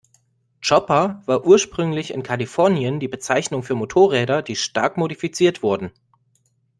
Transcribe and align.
Chopper 0.61 1.21
war 1.27 1.45
ursprünglich 1.45 2.11
in 2.11 2.23
Kalifornien 2.23 2.99
die 2.99 3.07
Bezeichnung 3.07 3.61
für 3.61 3.75
Motorräder, 3.75 4.41
die 4.41 4.55
stark 4.55 4.97
modifiziert 4.97 5.61
wurden. 5.61 5.91